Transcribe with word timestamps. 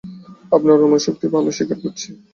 আপনার 0.51 0.75
অনুমানশক্তি 0.77 1.27
ভালো, 1.27 1.49
স্বীকার 1.51 1.77
করছি। 1.83 2.07